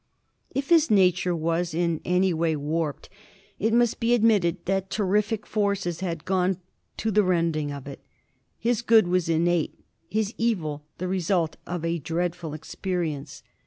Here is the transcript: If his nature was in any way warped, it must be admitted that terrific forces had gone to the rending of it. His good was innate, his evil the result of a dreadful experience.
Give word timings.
If 0.49 0.69
his 0.69 0.89
nature 0.89 1.35
was 1.35 1.75
in 1.75 2.01
any 2.03 2.33
way 2.33 2.55
warped, 2.55 3.07
it 3.59 3.71
must 3.71 3.99
be 3.99 4.15
admitted 4.15 4.65
that 4.65 4.89
terrific 4.89 5.45
forces 5.45 5.99
had 5.99 6.25
gone 6.25 6.57
to 6.97 7.11
the 7.11 7.21
rending 7.23 7.71
of 7.71 7.85
it. 7.85 7.99
His 8.57 8.81
good 8.81 9.07
was 9.07 9.29
innate, 9.29 9.79
his 10.09 10.33
evil 10.39 10.87
the 10.97 11.07
result 11.07 11.57
of 11.67 11.85
a 11.85 11.99
dreadful 11.99 12.55
experience. 12.55 13.43